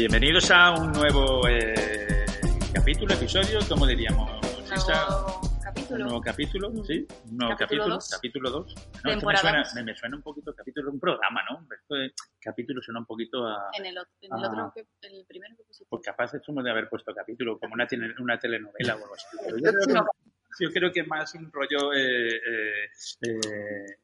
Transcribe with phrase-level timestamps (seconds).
[0.00, 2.24] Bienvenidos a un nuevo eh,
[2.72, 4.30] capítulo, episodio, ¿cómo diríamos?
[4.30, 5.96] Nuevo capítulo.
[5.96, 8.08] Un nuevo capítulo, sí, un nuevo Capítulo capítulo, dos.
[8.10, 8.74] capítulo 2.
[9.04, 9.74] No, esto me suena, dos.
[9.74, 11.66] me, me suena un poquito capítulo, un programa, ¿no?
[11.78, 13.68] Esto de capítulo suena un poquito a...
[13.74, 15.86] En el, ot- en el otro, que, el primero que pusiste.
[15.90, 19.26] Pues capaz somos de haber puesto capítulo, como una, tele- una telenovela o algo así.
[19.44, 22.88] Pero yo, creo que, yo creo que más un rollo eh, eh,
[23.26, 23.98] eh,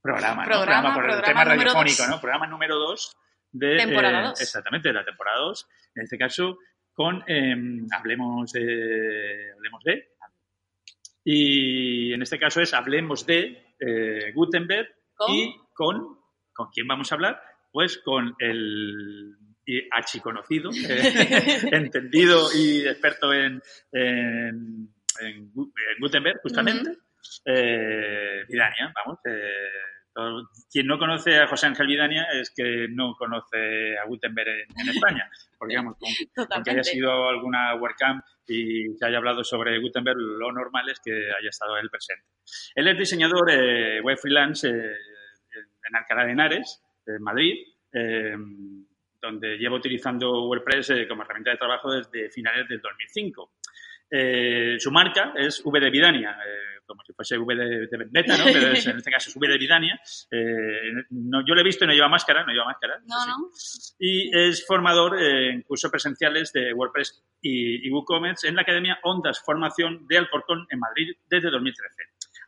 [0.00, 0.48] programa, ¿no?
[0.52, 2.08] Programa, por el tema radiofónico, dos.
[2.08, 2.20] ¿no?
[2.20, 3.16] Programa número 2
[3.58, 3.76] de...
[3.76, 4.40] Temporada eh, dos.
[4.40, 5.68] Exactamente, de la temporada 2.
[5.96, 6.58] En este caso,
[6.92, 7.54] con eh,
[7.92, 10.08] Hablemos, de, Hablemos de...
[11.24, 15.34] Y en este caso es Hablemos de eh, Gutenberg ¿Con?
[15.34, 16.18] y con,
[16.52, 17.40] ¿con quién vamos a hablar?
[17.72, 19.34] Pues con el
[19.90, 23.60] archiconocido, eh, entendido y experto en,
[23.90, 24.88] en,
[25.20, 26.92] en Gu- en Gutenberg, justamente,
[27.44, 29.18] eh, Vidania, vamos.
[30.70, 34.88] Quien no conoce a José Ángel Vidania es que no conoce a Gutenberg en, en
[34.88, 40.18] España, porque vamos, con, aunque haya sido alguna WordCamp y se haya hablado sobre Gutenberg,
[40.18, 42.24] lo normal es que haya estado él presente.
[42.74, 44.94] Él es diseñador eh, web freelance eh,
[45.88, 47.54] en Alcalá de Henares, en Madrid,
[47.92, 48.36] eh,
[49.20, 53.52] donde lleva utilizando WordPress eh, como herramienta de trabajo desde finales del 2005.
[54.10, 58.36] Eh, su marca es V de Vidania, eh, como si fuese V de, de Vendetta,
[58.38, 58.44] ¿no?
[58.44, 60.00] Pero es- en este caso es V de Vidania.
[60.30, 62.98] Eh, no, yo lo he visto y no lleva máscara, no lleva máscara.
[63.06, 63.50] No, no.
[63.98, 68.98] y es formador eh, en cursos presenciales de WordPress y, y WooCommerce en la Academia
[69.02, 71.94] Ondas Formación de Alcorcón en Madrid desde 2013.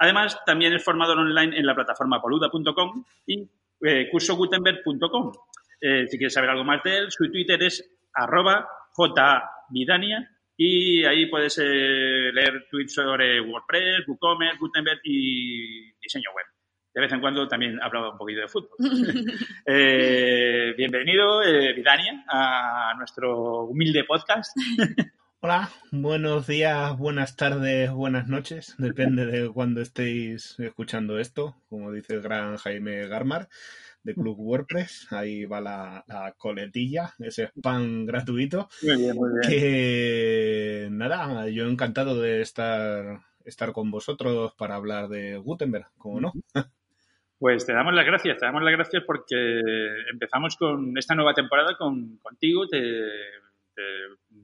[0.00, 3.48] Además, también es formador online en la plataforma poluda.com y
[3.82, 5.32] eh, cursogutenberg.com.
[5.80, 8.68] Eh, si quieres saber algo más de él, su Twitter es arroba
[9.68, 10.28] jvidania
[10.60, 16.46] y ahí puedes eh, leer tweets sobre WordPress, WooCommerce, Gutenberg y diseño web.
[16.92, 18.76] De vez en cuando también hablaba un poquito de fútbol.
[19.70, 24.56] Eh, bienvenido, eh, Vidania, a nuestro humilde podcast.
[25.40, 32.14] Hola, buenos días, buenas tardes, buenas noches, depende de cuándo estéis escuchando esto, como dice
[32.14, 33.48] el gran Jaime Garmar
[34.02, 40.88] de Club WordPress, ahí va la, la coletilla, ese spam gratuito, Muy bien, muy que
[40.90, 46.32] nada, yo encantado de estar, estar con vosotros para hablar de Gutenberg, como no.
[47.38, 49.60] Pues te damos las gracias, te damos las gracias porque
[50.10, 52.66] empezamos con esta nueva temporada con, contigo.
[52.66, 52.78] Te,
[53.74, 54.42] te-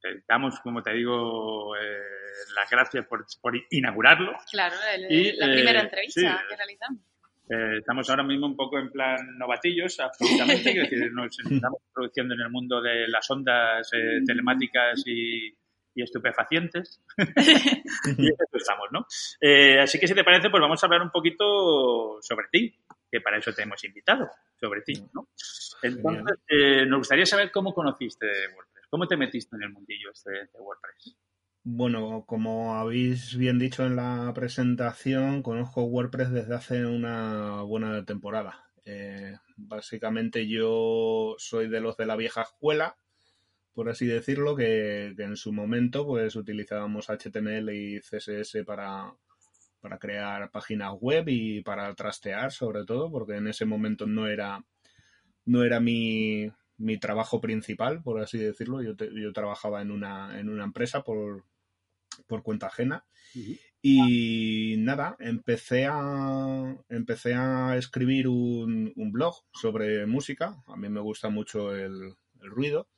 [0.00, 1.80] te damos, como te digo, eh,
[2.56, 4.32] las gracias por, por inaugurarlo.
[4.50, 6.26] Claro, el- Y, la eh, primera entrevista sí.
[7.50, 12.34] Eh, estamos ahora mismo un poco en plan novatillos, absolutamente, que decir, nos estamos introduciendo
[12.34, 15.48] en el mundo de las ondas eh, telemáticas y,
[15.94, 17.02] y estupefacientes.
[17.18, 19.06] y eso estamos, ¿no?
[19.40, 22.74] Eh, así que si te parece, pues vamos a hablar un poquito sobre ti,
[23.10, 24.28] que para eso te hemos invitado,
[24.60, 25.28] sobre ti, ¿no?
[25.82, 30.60] Entonces, nos gustaría saber cómo conociste WordPress, cómo te metiste en el mundillo este de
[30.60, 31.16] WordPress.
[31.64, 38.64] Bueno, como habéis bien dicho en la presentación, conozco WordPress desde hace una buena temporada.
[38.84, 42.96] Eh, básicamente yo soy de los de la vieja escuela,
[43.74, 49.12] por así decirlo, que, que en su momento pues utilizábamos HTML y CSS para,
[49.80, 54.64] para crear páginas web y para trastear sobre todo, porque en ese momento no era,
[55.44, 58.82] no era mi, mi trabajo principal, por así decirlo.
[58.82, 61.44] Yo, te- yo trabajaba en una, en una empresa por,
[62.26, 63.04] por cuenta ajena.
[63.82, 70.62] Y nada, empecé a, empecé a escribir un, un blog sobre música.
[70.66, 72.88] A mí me gusta mucho el, el ruido.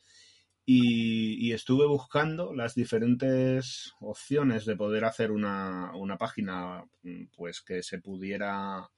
[0.66, 6.84] Y, y estuve buscando las diferentes opciones de poder hacer una, una página
[7.36, 8.88] pues que se pudiera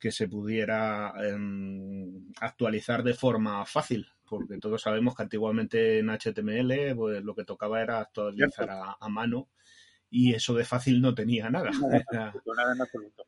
[0.00, 6.94] que se pudiera em, actualizar de forma fácil, porque todos sabemos que antiguamente en HTML
[6.96, 9.50] pues, lo que tocaba era actualizar a, a mano
[10.10, 11.70] y eso de fácil no tenía nada.
[12.10, 13.24] Era, Nada en absoluto.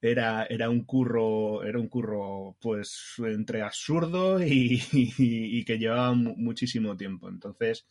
[0.00, 6.12] era, era un curro, era un curro pues entre absurdo y, y- y que llevaba
[6.14, 7.28] mu- muchísimo tiempo.
[7.28, 7.86] Entonces,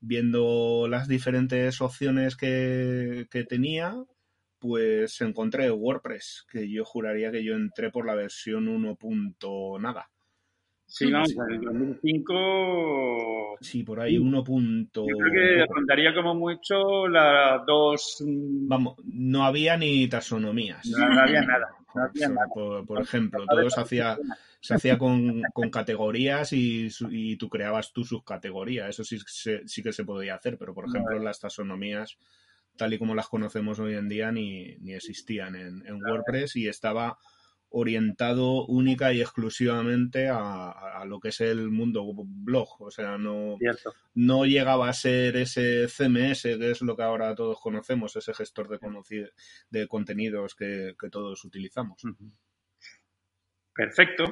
[0.00, 3.96] viendo las diferentes opciones que, que tenía,
[4.60, 8.94] pues encontré WordPress, que yo juraría que yo entré por la versión 1.
[8.94, 10.08] punto nada.
[10.86, 14.42] Sí, vamos, en el 2005 Sí, por ahí 1.
[14.44, 15.74] punto Yo creo que poco.
[15.74, 18.18] rondaría como mucho las dos.
[18.26, 20.86] mm, Vamos, no había ni taxonomías.
[20.86, 21.68] No, no había nada.
[21.94, 22.46] No había O sea, nada.
[22.52, 24.18] por, por ejemplo, todo se hacía,
[24.60, 28.88] se hacía con, con categorías y, y tú creabas tu subcategoría.
[28.88, 32.16] Eso sí, se- sí que se podía hacer, pero por ejemplo las taxonomías,
[32.80, 36.66] tal y como las conocemos hoy en día, ni, ni existían en, en WordPress y
[36.66, 37.18] estaba
[37.68, 42.80] orientado única y exclusivamente a, a lo que es el mundo blog.
[42.80, 43.92] O sea, no, Cierto.
[44.14, 48.68] no llegaba a ser ese CMS, que es lo que ahora todos conocemos, ese gestor
[48.68, 49.30] de,
[49.68, 52.00] de contenidos que, que todos utilizamos.
[53.74, 54.24] Perfecto.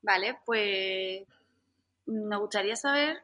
[0.00, 1.26] Vale, pues
[2.06, 3.18] me gustaría saber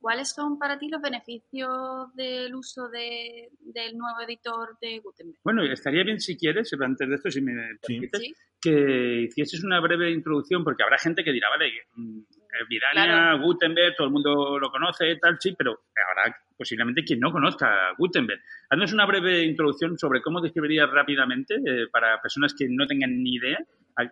[0.00, 5.40] cuáles son para ti los beneficios del uso de- del nuevo editor de Gutenberg.
[5.44, 8.34] Bueno, estaría bien si quieres, antes de esto, si me permites, ¿Sí?
[8.60, 12.20] que hicieses una breve introducción, porque habrá gente que dirá, vale, mm,
[12.68, 13.42] Vidania, Claro.
[13.42, 18.40] Gutenberg, todo el mundo lo conoce, tal, sí, pero habrá posiblemente quien no conozca Gutenberg.
[18.70, 23.36] Haznos una breve introducción sobre cómo describirías rápidamente, eh, para personas que no tengan ni
[23.36, 23.58] idea,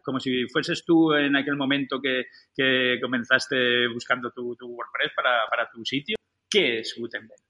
[0.03, 5.47] como si fueses tú en aquel momento que, que comenzaste buscando tu, tu WordPress para,
[5.49, 6.17] para tu sitio.
[6.51, 7.41] ¿Qué es Gutenberg?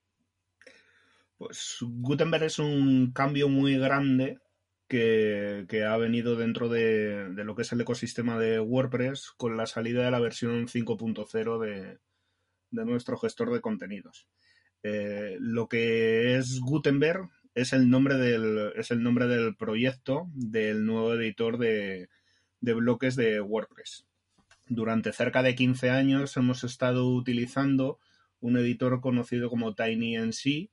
[1.38, 4.38] Pues Gutenberg es un cambio muy grande
[4.88, 10.04] que, ha venido dentro de, lo que es el ecosistema de WordPress con la salida
[10.04, 11.98] de la versión 5.0 de,
[12.70, 14.28] de nuestro gestor de contenidos.
[14.82, 20.84] Eh, lo que es Gutenberg es el nombre del, es el nombre del proyecto del
[20.84, 22.08] nuevo editor de,
[22.60, 24.06] de bloques de WordPress.
[24.68, 27.98] Durante cerca de 15 años hemos estado utilizando
[28.40, 30.70] un editor conocido como TinyNC,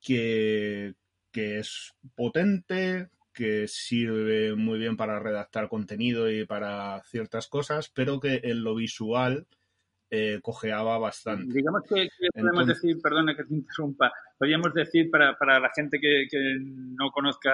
[0.00, 0.94] que,
[1.32, 8.18] que es potente, que sirve muy bien para redactar contenido y para ciertas cosas, pero
[8.18, 9.46] que en lo visual
[10.10, 11.52] eh, cojeaba bastante.
[11.52, 15.70] Digamos que, que podemos Entonces- decir, perdona que te interrumpa, podríamos decir para, para la
[15.74, 17.52] gente que, que no conozca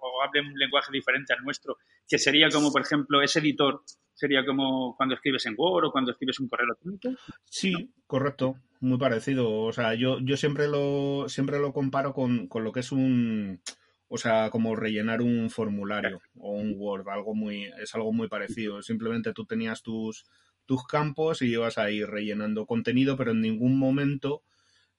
[0.00, 1.78] o hable un lenguaje diferente al nuestro,
[2.08, 3.82] que sería como, por ejemplo, ese editor,
[4.14, 7.10] sería como cuando escribes en Word o cuando escribes un correo electrónico.
[7.44, 9.50] Sí, correcto, muy parecido.
[9.50, 13.60] O sea, yo, yo siempre lo, siempre lo comparo con, con lo que es un,
[14.08, 18.82] o sea, como rellenar un formulario o un Word, algo muy, es algo muy parecido.
[18.82, 20.24] Simplemente tú tenías tus,
[20.66, 24.42] tus campos y ibas ahí rellenando contenido, pero en ningún momento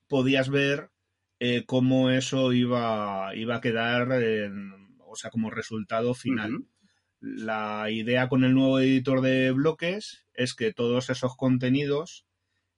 [0.08, 0.90] podías ver
[1.40, 6.52] eh, cómo eso iba, iba a quedar, en- o sea, como resultado final.
[7.20, 12.26] La idea con el nuevo editor de bloques es que todos esos contenidos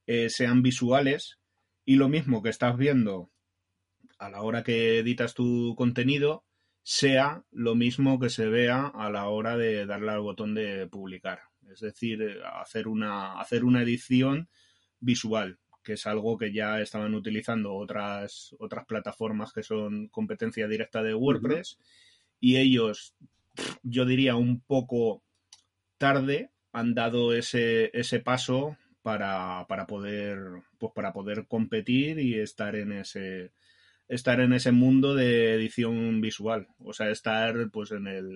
[0.06, 1.38] eh, sean visuales
[1.84, 3.30] y lo mismo que estás viendo
[4.20, 6.44] a la hora que editas tu contenido
[6.82, 11.40] sea lo mismo que se vea a la hora de darle al botón de publicar.
[11.72, 14.48] Es decir, hacer una, hacer una edición
[15.00, 21.02] visual, que es algo que ya estaban utilizando otras, otras plataformas que son competencia directa
[21.02, 21.78] de WordPress
[22.38, 23.14] y ellos,
[23.82, 25.22] yo diría un poco
[25.96, 32.76] tarde, han dado ese, ese paso para, para poder pues para poder competir y estar
[32.76, 33.52] en ese
[34.10, 38.28] estar en ese mundo de edición visual o sea estar pues en el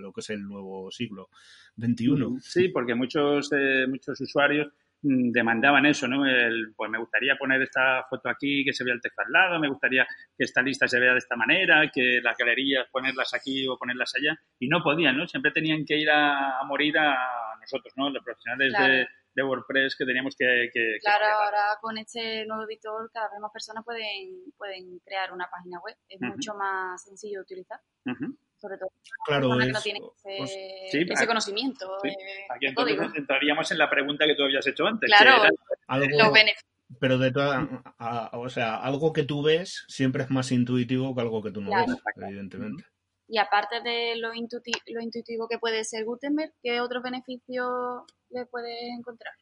[0.00, 1.28] lo que es el nuevo siglo
[1.76, 4.68] XXI Sí, porque muchos, eh, muchos usuarios
[5.02, 6.26] mm, demandaban eso, ¿no?
[6.26, 9.58] El, pues me gustaría poner esta foto aquí, que se vea el texto al lado,
[9.58, 10.06] me gustaría
[10.36, 14.12] que esta lista se vea de esta manera, que las galerías ponerlas aquí o ponerlas
[14.14, 15.26] allá, y no podían, ¿no?
[15.26, 17.16] Siempre tenían que ir a, a morir a
[17.60, 18.10] nosotros, ¿no?
[18.10, 18.92] Los profesionales Claro.
[18.92, 20.44] de, de WordPress que teníamos que...
[20.72, 21.32] que- que Claro, crear.
[21.44, 25.96] ahora con este nuevo editor cada vez más personas pueden, pueden crear una página web.
[26.08, 26.32] Es Ujú.
[26.32, 28.36] mucho más sencillo de utilizar, Ujú.
[28.58, 28.90] sobre todo
[29.26, 30.50] claro personas que es no tienen ese, pues,
[30.92, 32.14] sí, ese aquí- conocimiento sí, de,
[32.50, 33.14] Aquí de entonces código.
[33.16, 35.08] entraríamos en la pregunta que tú habías hecho antes.
[35.08, 35.42] Claro.
[35.42, 35.48] que
[35.88, 40.22] algo Los beneficios, pero de toda a- a- o sea algo que tú ves siempre
[40.24, 41.86] es más intuitivo que algo que tú no Claro.
[41.88, 42.84] ves evidentemente
[43.32, 48.44] y aparte de lo, intuiti- lo intuitivo que puede ser Gutenberg, ¿qué otros beneficios le
[48.44, 49.32] puedes encontrar?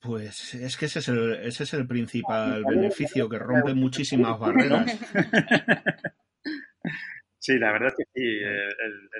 [0.00, 4.84] Pues es que ese es el, ese es el principal beneficio, que rompe muchísimas barreras.
[7.38, 8.22] Sí, la verdad es que sí.
[8.22, 9.10] El,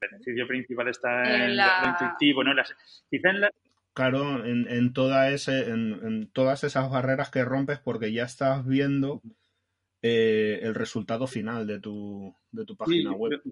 [0.00, 2.54] beneficio principal está en, la- lo intuitivo, ¿no?
[2.54, 2.74] Las-
[3.10, 3.50] quizá en la,
[3.94, 8.66] Claro, en, en, toda ese, en, en todas esas barreras que rompes porque ya estás
[8.66, 9.20] viendo
[10.06, 13.42] eh, el resultado final de tu, de tu página sí, web.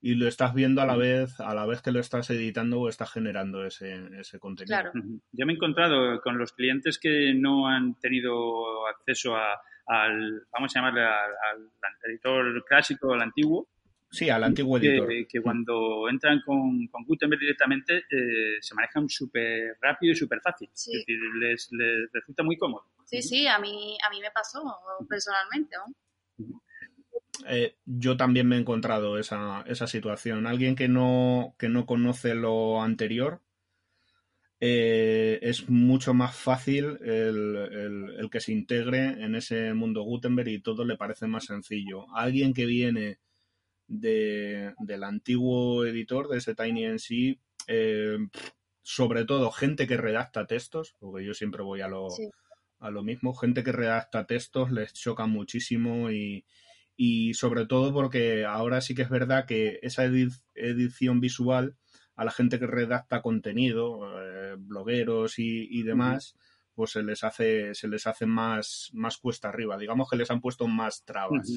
[0.00, 2.88] Y lo estás viendo a la vez, a la vez que lo estás editando o
[2.88, 4.74] estás generando ese, ese contenido.
[4.74, 4.92] Claro.
[5.32, 10.74] Yo me he encontrado con los clientes que no han tenido acceso a- al, vamos
[10.74, 13.68] a llamarle al, al editor clásico, al antiguo,
[14.10, 15.08] Sí, al antiguo editor.
[15.08, 20.38] que, que cuando entran con, con Gutenberg directamente eh, se manejan súper rápido y súper
[20.42, 20.68] fácil.
[20.74, 20.90] Sí.
[20.92, 22.84] Es decir, les, les resulta muy cómodo.
[23.06, 24.62] Sí, sí, a mí, a mí me pasó
[25.08, 25.76] personalmente.
[25.78, 25.94] ¿no?
[27.46, 30.46] Eh, yo también me he encontrado esa, esa situación.
[30.48, 33.40] Alguien que no, que no conoce lo anterior,
[34.60, 37.56] eh, es mucho más fácil el,
[38.18, 42.06] el- que se integre en ese mundo Gutenberg y todo le parece más sencillo.
[42.14, 43.18] Alguien que viene
[43.88, 48.18] del antiguo editor, de ese TinyNC, eh,
[48.82, 52.08] sobre todo gente que redacta textos, porque yo siempre voy a lo,
[52.82, 56.44] a lo mismo, gente que redacta textos les choca muchísimo y,
[56.96, 61.76] y sobre todo porque ahora sí que es verdad que esa edición visual
[62.16, 66.36] a la gente que redacta contenido, eh, blogueros y, demás,
[66.74, 69.78] pues se les hace, se les hace más, más cuesta arriba.
[69.78, 71.48] Digamos que les han puesto más trabas.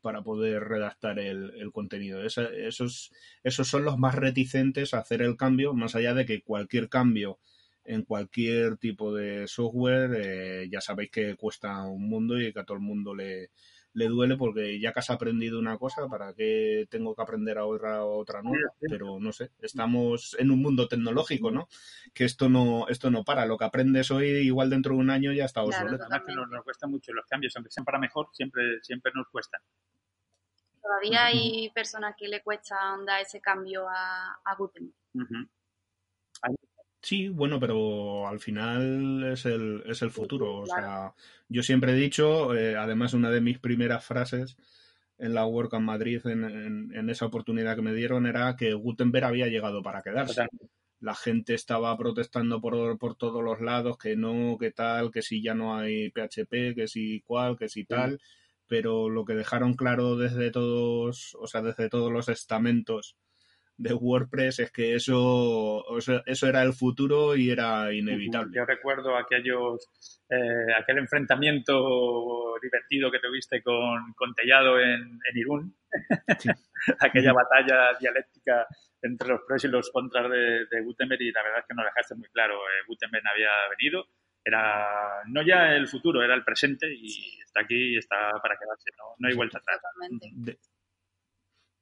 [0.00, 2.22] para poder redactar el, contenido.
[2.24, 3.12] esos,
[3.44, 7.38] esos son los más reticentes a hacer el cambio, más allá de que cualquier cambio
[7.84, 12.64] en cualquier tipo de software, eh, ya sabéis que cuesta un mundo y que a
[12.64, 13.50] todo el mundo le,
[13.92, 18.04] le duele porque ya que has aprendido una cosa, ¿para qué tengo que aprender ahora
[18.04, 18.72] otra nueva?
[18.80, 21.68] Pero no sé, estamos en un mundo tecnológico, ¿no?
[22.14, 23.46] Que esto no, esto no para.
[23.46, 26.08] Lo que aprendes hoy, igual dentro de un año ya está obsoleto.
[26.08, 29.60] nos, cuesta mucho los cambios, aunque sean para mejor, siempre, siempre nos cuestan.
[30.80, 34.94] Todavía hay personas que le cuesta dar ese cambio a, a Gutenberg.
[37.02, 40.58] Sí, bueno, pero al final es el, es el futuro.
[40.58, 41.14] O sea,
[41.48, 44.56] yo siempre he dicho, eh, además una de mis primeras frases
[45.18, 49.24] en la Work en Madrid, en, en, esa oportunidad que me dieron, era que Gutenberg
[49.24, 50.46] había llegado para quedarse.
[50.98, 55.42] La gente estaba protestando por, por todos los lados, que no, que tal, que si
[55.42, 58.20] ya no hay PHP, que si cual, que si tal,
[58.66, 63.16] pero lo que dejaron claro desde todos, o sea, desde todos los estamentos
[63.80, 65.82] de WordPress es que eso,
[66.26, 68.52] eso era el futuro y era inevitable.
[68.54, 69.88] Yo recuerdo aquellos,
[70.28, 75.74] eh, aquel enfrentamiento divertido que tuviste con, con Tellado en, Irún,
[77.00, 78.66] aquella batalla dialéctica
[79.00, 82.14] entre los pros y los contras de, Gutenberg y la verdad es que no dejaste
[82.16, 82.56] muy claro.
[82.56, 84.04] Eh, Gutenberg había venido,
[84.44, 88.90] era no ya el futuro, era el presente y está aquí y está para quedarse,
[88.98, 89.80] no, no hay vuelta atrás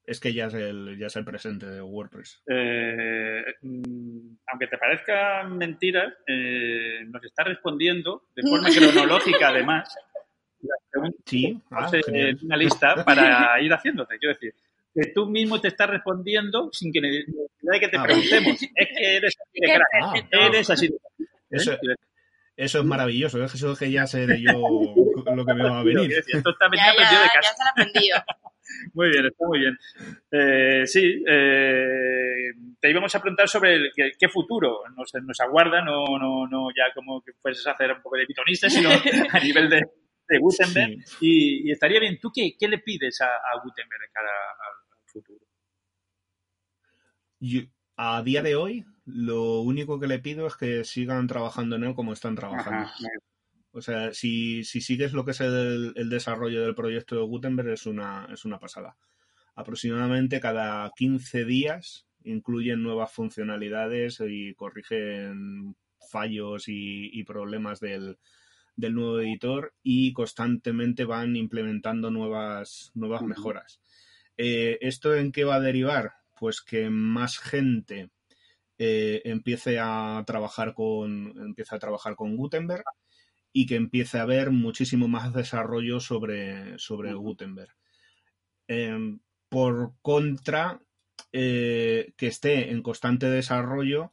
[0.08, 2.42] es que ya es el, ya es el presente de WordPress.
[2.46, 9.94] Eh, mm, aunque te parezca mentira, eh, nos está respondiendo de forma cronológica, además,
[11.26, 11.90] sí, ah,
[12.42, 14.18] una lista para ir haciéndote.
[14.18, 14.54] Quiero decir,
[14.94, 17.00] que tú mismo te estás respondiendo sin que
[17.62, 18.62] nadie que te ah, preguntemos.
[18.62, 20.28] Es que eres así de crack.
[20.32, 20.88] eres así
[21.50, 21.76] Eso,
[22.56, 24.52] eso es maravilloso, eso es que ya sé yo
[25.36, 26.10] lo que me va a venir.
[26.12, 27.40] Esto está ya, ya, de casa.
[27.42, 28.16] Ya se lo aprendido.
[28.94, 29.78] Muy bien, está muy bien.
[30.30, 36.46] Eh, sí, eh, te íbamos a preguntar sobre qué, futuro nos, nos aguarda, no, no,
[36.46, 38.90] no ya como que puedes hacer un poco de pitonista, sino
[39.30, 39.82] a nivel de,
[40.38, 40.98] Gutenberg.
[41.20, 45.44] Y, estaría bien, ¿tú qué, qué le pides a, a Gutenberg de cara al, futuro?
[47.96, 51.94] a día de hoy, lo único que le pido es que sigan trabajando en él
[51.94, 52.90] como están trabajando.
[53.78, 57.86] O sea, si, si sigues lo que es el, desarrollo del proyecto de Gutenberg es
[57.86, 58.96] una, es una pasada.
[59.54, 65.76] Aproximadamente cada 15 días incluyen nuevas funcionalidades y corrigen
[66.10, 68.18] fallos y, problemas del,
[68.76, 73.80] nuevo editor y constantemente van implementando nuevas, nuevas mejoras.
[74.36, 76.14] Eh, ¿Esto en qué va a derivar?
[76.38, 78.10] Pues que más gente
[78.76, 82.84] eh, empiece a trabajar con empiece a trabajar con Gutenberg
[83.58, 87.74] y que empiece a haber muchísimo más desarrollo sobre, sobre Gutenberg.
[88.68, 90.80] Em, por contra,
[91.32, 94.12] eh, que esté en constante desarrollo,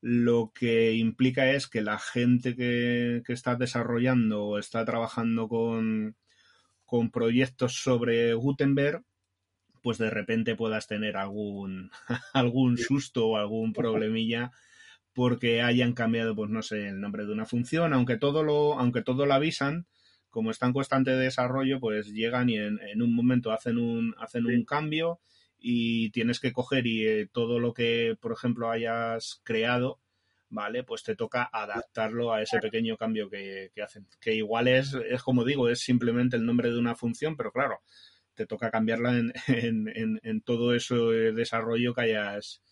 [0.00, 6.16] lo que implica es que la gente que, está desarrollando o está trabajando con,
[6.84, 9.04] con proyectos sobre Gutenberg,
[9.80, 11.92] pues de repente puedas tener algún,
[12.32, 14.50] algún susto o algún problemilla
[15.14, 19.02] porque hayan cambiado, pues no sé, el nombre de una función, aunque todo lo, aunque
[19.02, 19.86] todo lo avisan,
[20.30, 24.64] como está en constante desarrollo, pues llegan y en, un momento hacen un, hacen un
[24.64, 25.20] cambio
[25.58, 30.00] y tienes que coger y eh, todo lo que, por ejemplo, hayas creado,
[30.48, 30.84] ¿vale?
[30.84, 34.08] Pues te toca adaptarlo a ese pequeño cambio que, hacen.
[34.20, 37.82] Que igual es, es como digo, es simplemente el nombre de una función, pero claro,
[38.34, 42.62] te toca cambiarla en, en, en todo ese desarrollo que hayas,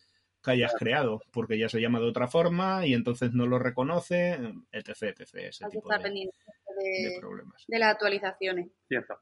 [0.42, 4.38] que hayas creado, porque ya se llama de otra forma y entonces no lo reconoce,
[4.72, 7.64] etc, etc, ese tipo de, problemas.
[7.68, 8.68] De las actualizaciones.
[8.88, 9.18] Cierto.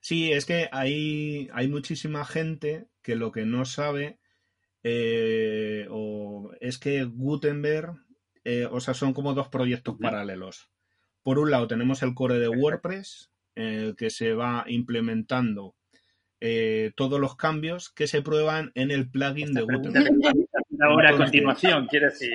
[0.00, 0.32] sí.
[0.32, 4.18] es que hay, hay muchísima gente que lo que no sabe
[4.82, 7.94] eh, o es que Gutenberg,
[8.44, 10.70] eh, o sea, son como dos proyectos paralelos.
[11.22, 15.76] Por un lado tenemos el core de WordPress, el que se va implementando
[16.44, 20.10] eh, todos los cambios que se prueban en el plugin de Gutenberg.
[20.80, 22.32] Ahora a continuación, quiero decir.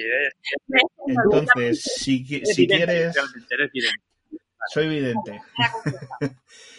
[1.08, 3.14] Entonces, si, si quieres.
[4.70, 5.42] Soy evidente.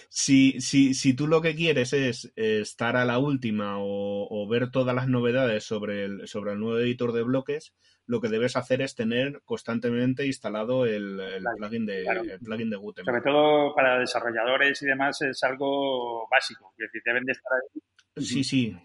[0.08, 4.94] Si, si, si tú lo que quieres es estar a la última o, ver todas
[4.94, 7.74] las novedades sobre el, sobre el nuevo editor de bloques,
[8.06, 11.20] lo que debes hacer es tener constantemente instalado el,
[11.58, 13.22] plugin, de, plugin de Gutenberg.
[13.22, 18.24] Sobre todo para desarrolladores y demás es algo básico, es decir, deben de estar ahí.
[18.24, 18.76] Sí, sí,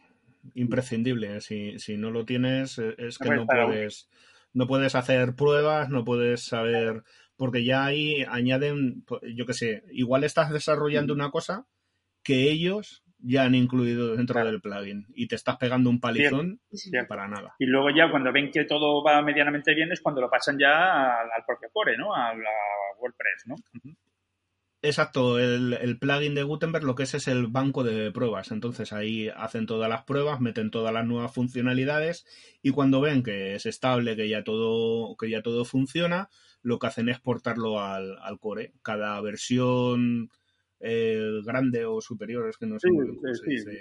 [0.55, 1.39] imprescindible.
[1.39, 4.09] Si, si no lo tienes, es que no puedes,
[4.51, 7.03] no puedes hacer pruebas, no puedes saber
[7.37, 11.65] porque ya ahí añaden, pues, yo qué sé, igual estás desarrollando una cosa
[12.23, 16.59] que ellos ya han incluido dentro del plugin y te estás pegando un palizón
[17.07, 17.55] para nada.
[17.57, 21.21] Y luego ya cuando ven que todo va medianamente bien es cuando lo pasan ya
[21.21, 22.13] al, propio core, ¿no?
[22.13, 22.51] A la
[22.99, 23.55] WordPress, ¿no?
[24.81, 28.51] Exacto, el, el, plugin de Gutenberg lo que es es el banco de pruebas.
[28.51, 32.25] Entonces ahí hacen todas las pruebas, meten todas las nuevas funcionalidades
[32.61, 36.29] y cuando ven que es estable, que ya todo, que ya todo funciona,
[36.63, 38.73] lo que hacen es portarlo al, core.
[38.81, 40.31] Cada versión
[40.79, 43.79] eh, grande o superior, es que no sé cómo se dice.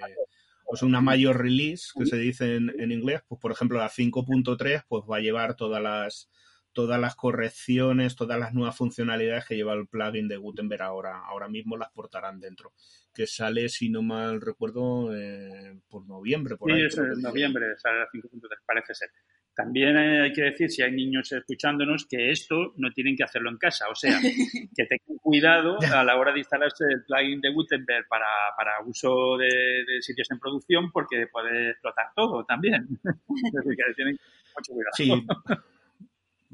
[0.66, 3.88] O sea, una mayor release, que se dice en, en inglés, pues por ejemplo la
[3.88, 6.30] 5.3 pues va a llevar todas las
[6.72, 11.48] todas las correcciones, todas las nuevas funcionalidades que lleva el plugin de Gutenberg ahora, ahora
[11.48, 12.72] mismo las portarán dentro.
[13.14, 16.56] Que sale, si no mal recuerdo, eh, por noviembre.
[16.56, 19.10] Por sí, es en noviembre, sale la 5.3, parece ser.
[19.54, 23.58] También hay que decir, si hay niños escuchándonos, que esto no tienen que hacerlo en
[23.58, 23.86] casa.
[23.90, 24.18] O sea,
[24.74, 28.26] que tengan cuidado a la hora de instalarse el plugin de Gutenberg para,
[28.56, 32.88] para uso de, sitios en producción, porque puede explotar todo también.
[33.04, 34.18] es decir, que tienen
[34.56, 34.92] mucho cuidado.
[34.94, 35.12] Sí.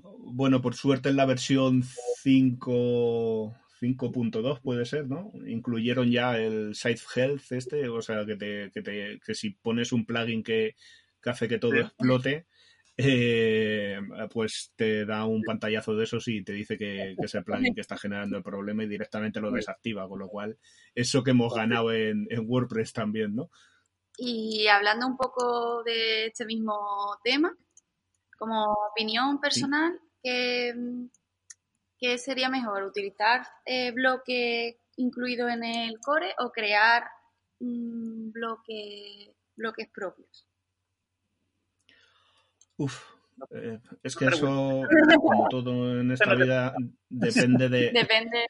[0.03, 1.83] Bueno, por suerte en la versión
[2.23, 3.55] 5.
[3.81, 5.31] 5.2 puede ser, ¿no?
[5.47, 9.93] Incluyeron ya el Site Health este, o sea, que, te, que, te, que si pones
[9.93, 10.75] un plugin que,
[11.23, 12.47] que hace que todo explote,
[12.97, 14.01] eh,
[14.33, 17.81] pues te da un pantallazo de esos y te dice que, es el plugin que
[17.81, 20.59] está generando el problema y directamente lo desactiva, con lo cual
[20.95, 23.51] eso que hemos ganado en, WordPress también, ¿no?
[24.17, 26.75] Y hablando un poco de este mismo
[27.23, 27.57] tema,
[28.39, 31.09] como opinión personal, ¿qué,
[32.19, 32.85] sería mejor?
[32.85, 37.05] ¿Utilizar eh, bloque incluido en el core o crear
[37.61, 40.47] bloque, bloques propios?
[42.77, 43.03] Uf,
[43.51, 44.83] eh, es que eso,
[45.21, 46.75] como todo en esta vida,
[47.09, 47.91] depende de.
[47.93, 48.47] Depende.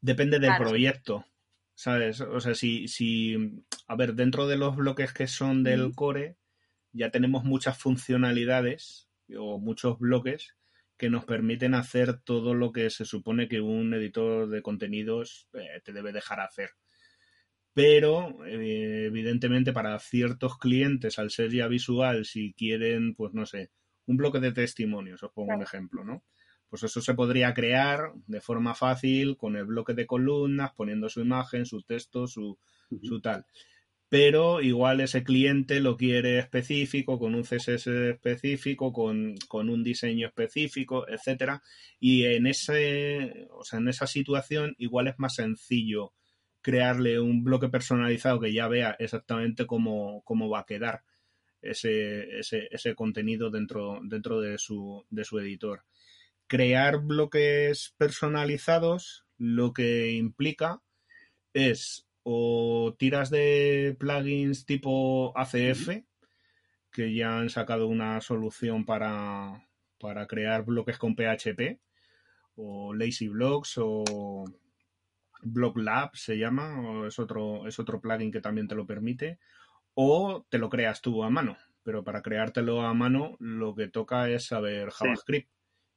[0.00, 1.24] Depende del proyecto.
[1.74, 2.20] ¿Sabes?
[2.20, 3.64] O sea, si, si.
[3.86, 6.36] A ver, dentro de los bloques que son del core,
[6.92, 10.56] ya tenemos muchas funcionalidades o muchos bloques
[10.96, 15.80] que nos permiten hacer todo lo que se supone que un editor de contenidos eh,
[15.84, 16.70] te debe dejar hacer
[17.78, 23.70] pero eh, evidentemente para ciertos clientes, al ser ya visual, si quieren, pues no sé,
[24.06, 26.24] un bloque de testimonios, os pongo un ejemplo, ¿no?
[26.68, 31.20] Pues eso se podría crear de forma fácil con el bloque de columnas, poniendo su
[31.20, 32.58] imagen, su texto, su,
[33.00, 33.46] su tal.
[34.08, 40.28] Pero igual ese cliente lo quiere específico, con un CSS específico, con, con un diseño
[40.28, 41.62] específico, etcétera.
[42.00, 46.14] Y en ese, o sea, en esa situación igual es más sencillo
[46.62, 51.02] crearle un bloque personalizado que ya vea exactamente cómo, va a quedar
[51.62, 55.84] ese, ese, contenido dentro, dentro de, su, de su editor.
[56.46, 60.82] Crear bloques personalizados lo que implica
[61.52, 66.04] es o tiras de plugins tipo ACF,
[66.92, 69.66] que ya han sacado una solución para,
[69.98, 71.80] para crear bloques con PHP,
[72.56, 74.44] o Lazy Blocks, o
[75.40, 79.38] Block Lab se llama, o es otro, es otro plugin que también te lo permite,
[79.94, 81.56] o te lo creas tú a mano.
[81.82, 85.48] Pero para creártelo a mano, lo que toca es saber JavaScript.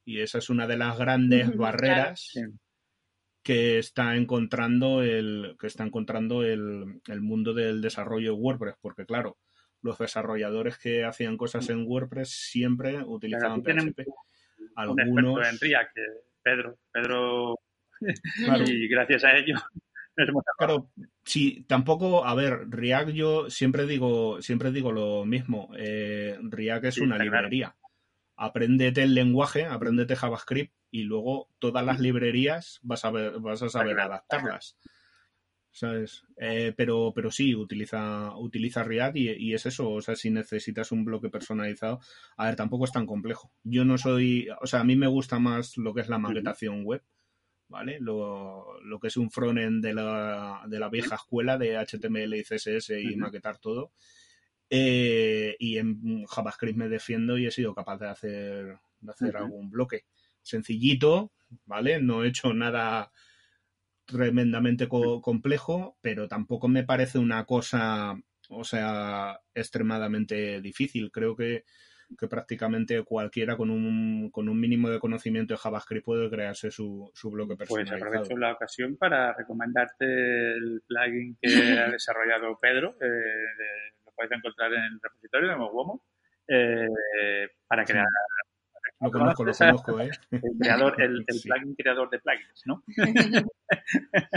[0.06, 2.32] Y esa es una de las grandes barreras
[3.42, 8.76] que está encontrando el, que está encontrando el, mundo del desarrollo WordPress.
[8.80, 9.38] Porque claro,
[9.82, 14.06] los desarrolladores que hacían cosas en WordPress siempre utilizaban PHP.
[14.76, 15.46] Algunos.
[15.46, 16.02] En que
[16.42, 17.58] Pedro, Pedro
[18.66, 19.54] y gracias a ello
[20.58, 20.90] Claro,
[21.24, 25.70] sí, tampoco, a ver, React yo siempre digo, siempre digo lo mismo.
[25.74, 27.74] Eh, React es una librería.
[28.36, 33.68] Apréndete el lenguaje, apréndete JavaScript y luego todas las librerías vas a ver, vas a
[33.68, 34.76] saber adaptarlas.
[35.72, 36.24] ¿Sabes?
[36.36, 39.90] Eh, pero, pero sí, utiliza, utiliza React y, y, es eso.
[39.90, 41.98] O sea, si necesitas un bloque personalizado,
[42.36, 43.50] a ver, tampoco es tan complejo.
[43.64, 46.84] Yo no soy, o sea, a mí me gusta más lo que es la maquetación
[46.84, 47.02] web
[47.72, 47.98] ¿vale?
[47.98, 52.44] Lo, lo que es un frontend de la, de la vieja escuela de HTML y
[52.44, 53.92] CSS y maquetar todo.
[54.68, 59.70] Eh, y en JavaScript me defiendo y he sido capaz de hacer, de hacer algún
[59.70, 60.04] bloque.
[60.42, 61.32] Sencillito,
[61.66, 62.00] ¿vale?
[62.00, 63.10] No he hecho nada
[64.04, 68.14] tremendamente complejo, pero tampoco me parece una cosa,
[68.50, 71.10] o sea, extremadamente difícil.
[71.10, 71.64] Creo que,
[72.18, 77.10] que prácticamente cualquiera con un, con un mínimo de conocimiento de JavaScript puede crearse su,
[77.14, 78.06] su bloque Pues personalizado.
[78.06, 82.96] aprovecho la ocasión para recomendarte el plugin que ha desarrollado Pedro.
[83.00, 86.04] eh, de- lo podéis encontrar en el repositorio de Moguomo.
[86.48, 86.88] eh,
[87.66, 88.04] para crear
[89.02, 90.10] Lo conozco, lo conozco, ¿eh?
[90.32, 91.48] el creador, el, el Sí.
[91.48, 92.82] plugin creador de plugins, ¿no?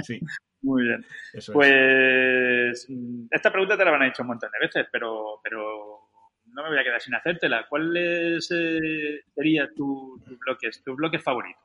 [0.03, 0.19] Sí,
[0.61, 1.05] Muy bien.
[1.33, 1.53] eso es.
[1.53, 5.99] Pues mm, esta pregunta te la habrán hecho un montón de veces, pero, pero
[6.47, 7.67] no me voy a quedar sin hacértela.
[7.69, 11.61] ¿Cuáles eh, serían tu- tus bloques, tus bloques favoritos?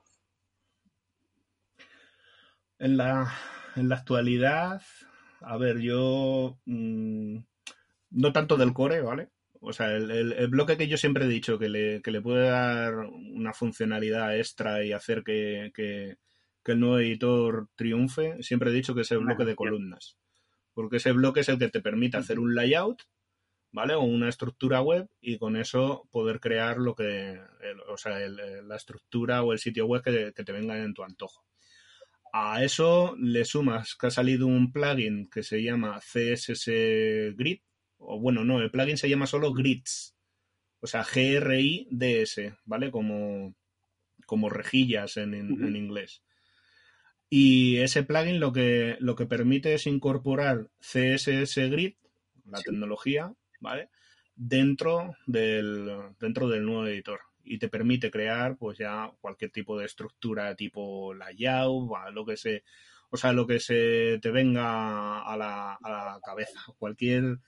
[2.78, 3.30] En la,
[3.76, 4.82] en la actualidad,
[5.40, 7.36] a ver, yo mm,
[8.10, 9.30] no tanto del core, ¿vale?
[9.60, 12.22] O sea, el, el- el bloque que yo siempre he dicho que le, que le
[12.22, 16.16] puede dar una funcionalidad extra y hacer que, que-
[16.64, 20.16] que el nuevo editor triunfe, siempre he dicho que es el bloque de columnas.
[20.74, 23.02] Porque ese bloque es el que te permite hacer un layout,
[23.72, 23.94] ¿vale?
[23.94, 28.76] O una estructura web y con eso poder crear lo que, el- o sea, la
[28.76, 31.44] estructura o el sitio web que, que te venga en tu antojo.
[32.32, 37.60] A eso le sumas que ha salido un plugin que se llama CSS Grid,
[38.00, 40.16] o bueno, no, el plugin se llama solo Grids,
[40.80, 42.90] o sea, G-R-I-D-S, ¿vale?
[42.90, 43.54] Como,
[44.26, 46.22] como rejillas en, en- inglés.
[47.28, 51.94] Y ese plugin lo que, lo que permite es incorporar CSS Grid,
[52.44, 52.64] la Sí.
[52.64, 53.90] tecnología, ¿vale?
[54.34, 57.20] Dentro del, dentro del nuevo editor.
[57.44, 62.64] Y te permite crear, pues ya, cualquier tipo de estructura tipo layout, lo que se,
[63.10, 66.60] o sea, lo que se te venga a la, a la cabeza.
[66.78, 67.38] Cualquier,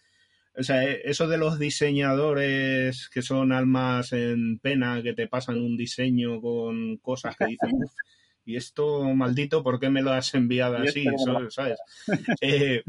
[0.56, 5.58] o sea, eh, eso de los diseñadores que son almas en pena, que te pasan
[5.60, 7.92] un diseño con cosas que dicen, "Uf,
[8.44, 11.06] y esto maldito, ¿por qué me lo has enviado así?
[11.06, 11.78] esto no ¿Sabes?
[12.40, 12.82] Eh,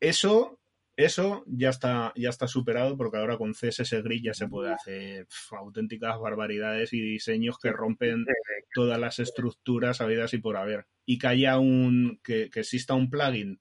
[0.00, 0.58] eso,
[0.96, 5.26] eso ya está, ya está superado porque ahora con CSS Grid ya se puede hacer
[5.52, 8.24] auténticas barbaridades y diseños que rompen
[8.74, 10.86] todas las estructuras habidas y por haber.
[11.06, 13.60] Y que haya un, que, que exista un plugin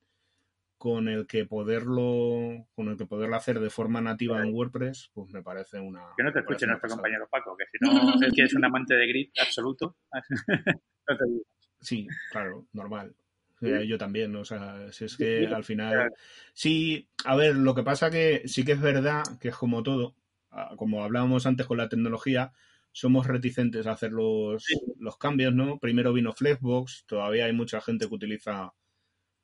[0.84, 5.32] con el que poderlo, con el que poderlo hacer de forma nativa en WordPress, pues
[5.32, 6.02] me parece una.
[6.18, 6.98] Que no te escuche nuestro pasada.
[6.98, 7.90] compañero Paco, que si no,
[8.22, 9.96] él que es un amante de grid absoluto.
[11.08, 11.46] no te digo.
[11.80, 13.16] Sí, claro, normal.
[13.62, 16.12] Sea, yo también, o sea, si es que al final...
[16.52, 20.18] Sí, a ver, lo que pasa que sí que es verdad que es como todo,
[20.76, 22.52] como hablábamos antes con la tecnología,
[22.92, 24.66] somos reticentes a hacer los,
[25.00, 25.80] los cambios, ¿no?
[25.80, 28.74] Primero vino Flexbox, todavía hay mucha gente que utiliza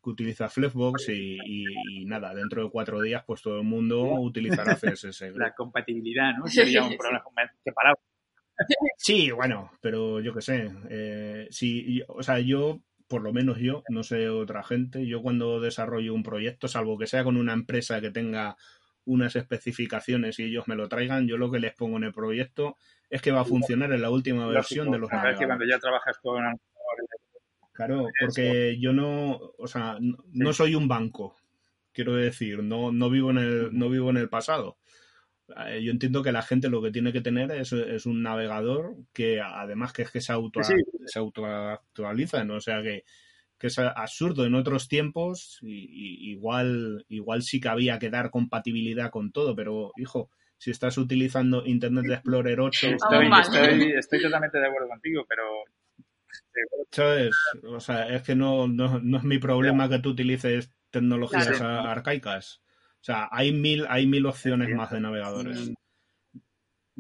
[0.10, 4.02] que utiliza Flexbox y, y- y nada, dentro de cuatro días pues todo el mundo
[4.04, 5.32] utilizará CSS.
[5.38, 6.48] La compatibilidad, ¿no?
[6.48, 7.24] Sería un problema
[7.64, 7.96] separado.
[8.98, 10.72] Sí, bueno, pero yo qué sé.
[10.90, 15.22] Eh, sí, y- o sea, yo, por lo menos yo, no sé otra gente, yo
[15.22, 18.58] cuando desarrollo un proyecto, salvo que sea con una empresa que tenga
[19.06, 22.76] unas especificaciones y ellos me lo traigan, yo lo que les pongo en el proyecto
[23.10, 24.94] es que va a funcionar en la última versión Lógico.
[24.94, 25.76] de los Me parece que cuando navegadores.
[25.76, 26.60] ya trabajas con
[27.88, 31.36] Claro, porque yo no, o sea, no, no soy un banco,
[31.94, 34.78] quiero decir, no, no vivo en el, no vivo en el pasado.
[35.66, 38.98] Eh, Yo entiendo que la gente lo que tiene que tener es, es un navegador
[39.14, 40.74] que además que es que se auto Sí,
[41.06, 42.56] se autoactualiza, ¿no?
[42.56, 43.06] O sea que,
[43.58, 48.30] que es absurdo en otros tiempos y, y- igual igual sí que había que dar
[48.30, 54.60] compatibilidad con todo, pero hijo, si estás utilizando Internet Explorer 8, Estoy, estoy, estoy totalmente
[54.60, 55.46] de acuerdo contigo, pero
[56.92, 57.36] ¿sabes?
[57.64, 61.88] O sea, es que no, no, no es mi problema que tú utilices tecnologías Claro.
[61.90, 62.62] arcaicas.
[63.02, 65.72] O sea, hay mil, hay mil opciones más de navegadores.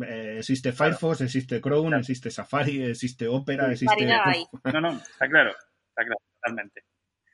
[0.02, 4.06] Eh, existe Firefox, existe Chrome, existe Safari, existe Opera, existe...
[4.06, 5.50] No, no, está claro,
[5.89, 6.84] está claro, totalmente,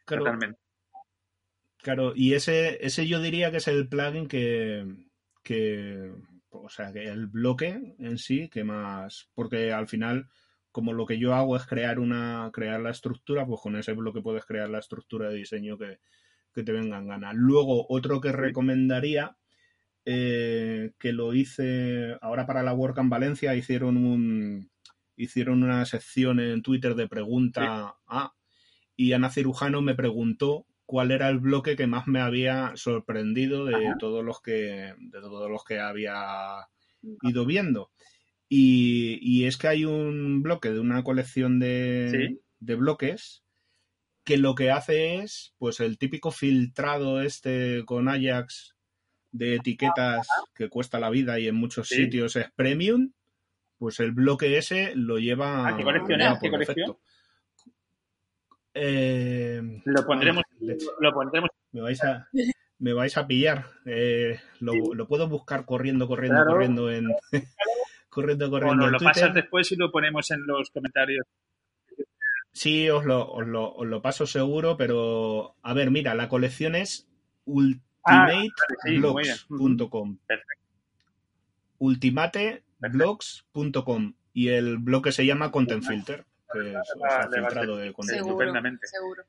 [0.03, 0.59] Claro, totalmente.
[1.83, 4.83] Claro, y ese, ese yo diría que es el plugin que,
[5.43, 6.11] que,
[6.49, 10.27] o sea, que el bloque en sí, que más, porque al final,
[10.75, 14.19] como lo que yo hago es crear una, crear la estructura, pues con ese bloque
[14.21, 15.99] puedes crear la estructura de diseño que,
[16.53, 17.31] que te venga en gana.
[17.31, 19.37] Luego, otro que recomendaría,
[20.03, 24.69] eh, que lo hice ahora para la WordCamp Valencia, hicieron un,
[25.15, 28.33] hicieron una sección en Twitter de pregunta a,
[28.97, 33.75] y Ana Cirujano me preguntó cuál era el bloque que más me había sorprendido de
[33.75, 33.95] Ajá.
[33.97, 36.67] todos los que de todos los que había
[37.21, 37.91] ido viendo
[38.49, 42.39] y, y es que hay un bloque de una colección de, Sí.
[42.59, 43.43] de bloques
[44.23, 48.75] que lo que hace es pues el típico filtrado este con Ajax
[49.31, 51.95] de etiquetas que cuesta la vida y en muchos Sí.
[51.95, 53.11] sitios es premium
[53.77, 56.39] pues el bloque ese lo lleva Ah, ¿qué colección es?
[56.39, 56.97] ¿Qué colección?
[58.73, 60.43] Eh, lo pondremos.
[60.99, 61.49] lo pondremos.
[61.71, 62.27] Me vais a,
[62.79, 63.71] me vais a pillar.
[63.85, 67.07] Eh, lo, lo, puedo buscar corriendo, corriendo, corriendo en.
[68.15, 68.85] Corriendo, corriendo.
[68.85, 71.27] O lo pasas después y lo ponemos en los comentarios.
[72.53, 76.75] Sí, os lo, os lo, os lo paso seguro, pero a ver, mira, la colección
[76.75, 77.09] es
[77.43, 80.17] ultimateblogs.com.
[80.29, 80.35] Ah,
[81.79, 86.23] ultimateblogs.com y el blog que se llama Content Filter,
[86.53, 86.77] que es
[87.33, 88.37] filtrado de contenido.
[88.83, 89.23] Seguro.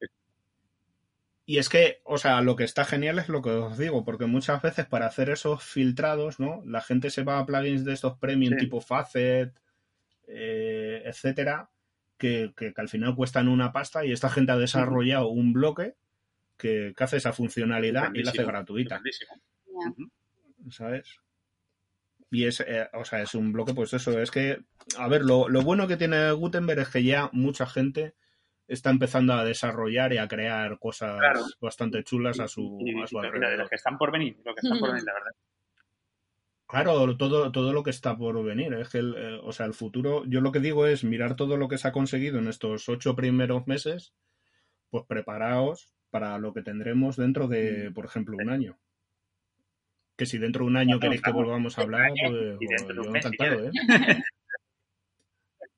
[1.49, 4.27] Y es que, o sea, lo que está genial es lo que os digo, porque
[4.27, 6.61] muchas veces para hacer esos filtrados, ¿no?
[6.67, 9.55] La gente se va a plugins de estos premium tipo Facet,
[10.27, 11.71] eh, etcétera,
[12.19, 15.95] que, que, al final cuestan una pasta y esta gente ha desarrollado un bloque
[16.57, 19.01] que, hace esa funcionalidad y la hace gratuita.
[20.71, 21.21] ¿Sabes?
[22.33, 24.65] Y es, eh, o sea, es un bloque, pues eso, es que,
[24.99, 28.15] a ver, lo, lo, bueno que tiene Gutenberg es que ya mucha gente
[28.69, 33.59] está empezando a desarrollar y a crear cosas bastante chulas a su, a su alrededor.
[33.59, 35.33] Lo que están por venir, lo que están por venir, la verdad.
[36.69, 38.75] Claro, todo, todo lo que está por venir.
[38.75, 41.57] Es que, el, eh, o sea, el futuro, yo lo que digo es mirar todo
[41.57, 44.15] lo que se ha conseguido en estos ocho primeros meses,
[44.91, 47.95] pues preparaos para lo que tendremos dentro de, mm.
[47.95, 48.79] por ejemplo, un año.
[50.17, 53.67] Que si dentro de un año queréis que volvamos a hablar, pues, pues yo encantado,
[53.67, 53.71] ¿eh?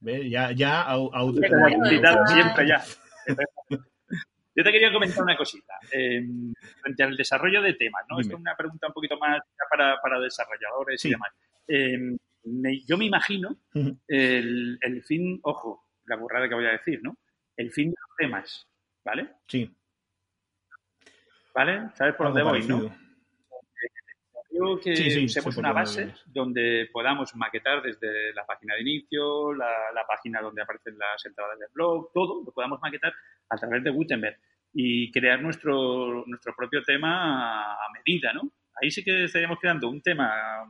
[0.01, 0.31] ¿Ves?
[0.31, 0.87] Ya, ya,
[2.27, 2.85] siempre ya.
[4.55, 5.75] Yo te quería comentar una cosita.
[5.93, 6.21] Eh,
[6.83, 8.21] frente al desarrollo de temas, ¿no?
[8.21, 11.31] Esto es una pregunta un poquito más para, para desarrolladores y demás.
[11.69, 12.17] Eh,
[12.87, 13.57] yo me imagino
[14.07, 17.17] el, el, fin, ojo, la burrada que voy a decir, ¿no?
[17.57, 18.67] El fin de los temas,
[19.05, 19.29] ¿vale?
[19.47, 19.71] Sí.
[21.55, 21.91] ¿Vale?
[21.95, 23.08] ¿Sabes por dónde voy, no?
[24.59, 29.93] Creo que sí, usemos una base donde podamos maquetar desde la página de inicio, la,
[29.95, 33.13] la, página donde aparecen las entradas del blog, todo lo podamos maquetar
[33.49, 34.39] a través de Gutenberg
[34.73, 38.51] y crear nuestro, nuestro propio tema a medida, ¿no?
[38.81, 40.65] Ahí sí que estaríamos creando un tema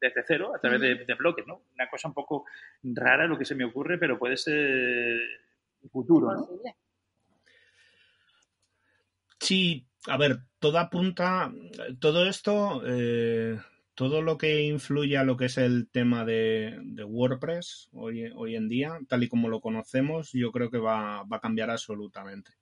[0.00, 1.62] desde cero a través de, bloques, ¿no?
[1.74, 2.44] Una cosa un poco
[2.82, 6.48] rara lo que se me ocurre, pero puede ser el futuro, ¿no?
[9.40, 11.52] Sí, a ver, todo apunta,
[11.98, 13.58] todo esto, eh,
[13.94, 18.98] todo lo que influye a lo que es el tema de, WordPress hoy, en día,
[19.08, 22.52] tal y como lo conocemos, yo creo que va, va a cambiar absolutamente.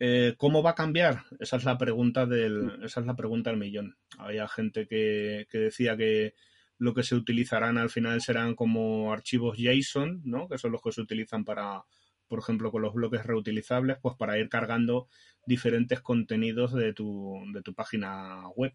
[0.00, 1.24] Eh, ¿Cómo va a cambiar?
[1.38, 3.96] Esa es la pregunta del, esa es la pregunta del millón.
[4.18, 6.34] Había gente que, que, decía que
[6.78, 10.48] lo que se utilizarán al final serán como archivos JSON, ¿no?
[10.48, 11.84] Que son los que se utilizan para,
[12.30, 15.08] por ejemplo, con los bloques reutilizables, pues para ir cargando
[15.46, 18.72] diferentes contenidos de tu, de tu página web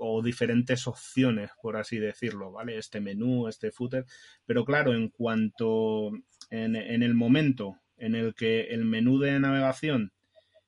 [0.00, 2.76] o diferentes opciones, por así decirlo, ¿vale?
[2.76, 4.04] Este menú, este footer.
[4.46, 6.10] Pero claro, en cuanto
[6.50, 10.12] en, en el momento en el que el menú de navegación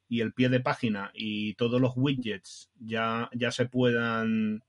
[0.08, 4.62] y el pie de página y todos los widgets ya, ya se puedan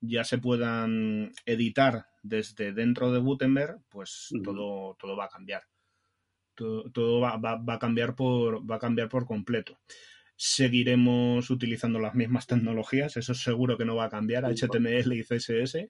[0.00, 5.62] ya se puedan editar desde dentro de Gutenberg, pues todo, todo va a cambiar.
[6.58, 9.78] Todo, todo va, va, va, a cambiar por, va a cambiar por completo.
[10.34, 14.44] Seguiremos utilizando las mismas tecnologías, eso seguro que no va a cambiar.
[14.44, 15.88] HTML y CSS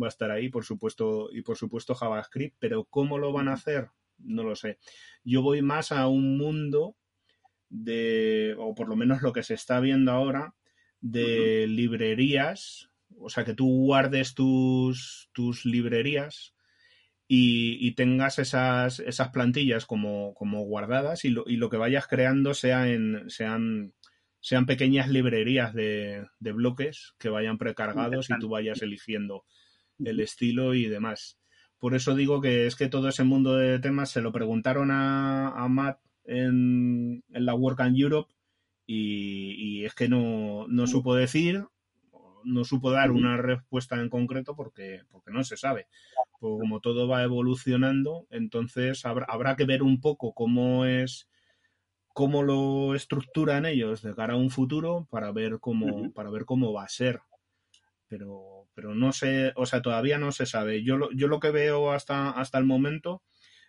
[0.00, 3.52] va a estar ahí, por supuesto, y por supuesto JavaScript, pero ¿cómo lo van a
[3.52, 3.90] hacer?
[4.18, 4.78] No lo sé.
[5.22, 6.96] Yo voy más a un mundo
[7.68, 10.56] de, o por lo menos lo que se está viendo ahora,
[11.00, 16.54] de librerías, o sea, que tú guardes tus, tus librerías
[17.28, 22.06] y, y, tengas esas, esas plantillas como, como guardadas y lo, y lo, que vayas
[22.06, 23.92] creando sea en, sean,
[24.40, 29.44] sean pequeñas librerías de, de bloques que vayan precargados y tú vayas eligiendo
[30.02, 31.38] el estilo y demás.
[31.78, 35.50] Por eso digo que es que todo ese mundo de temas se lo preguntaron a,
[35.50, 38.32] a Matt en, la Work and Europe
[38.86, 41.66] y, es que no, no, supo decir,
[42.48, 45.86] no supo dar una respuesta en concreto porque, porque no se sabe.
[46.40, 51.28] Pues como todo va evolucionando, entonces habrá, habrá que ver un poco cómo es
[52.18, 56.72] cómo lo estructuran ellos de cara a un futuro para ver cómo, para ver cómo
[56.72, 57.20] va a ser.
[58.08, 60.82] Pero, pero no sé, o sea, todavía no se sabe.
[60.82, 63.22] Yo lo, yo lo que veo hasta, hasta el momento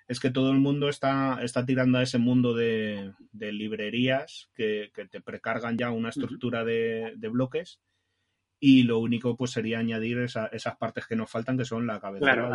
[0.09, 5.21] es que todo el mundo está, está tirando a ese mundo de, librerías que, te
[5.21, 7.79] precargan ya una estructura de, bloques
[8.59, 12.49] y lo único pues sería añadir esas partes que nos faltan que son la cabecera